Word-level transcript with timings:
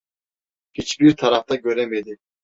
Hiçbir 0.73 1.15
tarafta 1.15 1.55
göremedi. 1.55 2.17